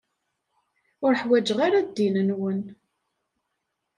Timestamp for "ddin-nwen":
1.87-2.61